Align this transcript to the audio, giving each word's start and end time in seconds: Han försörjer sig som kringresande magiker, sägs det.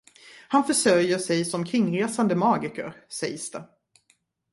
Han 0.47 0.63
försörjer 0.63 1.17
sig 1.17 1.45
som 1.45 1.65
kringresande 1.65 2.35
magiker, 2.35 2.93
sägs 3.09 3.51
det. 3.51 3.67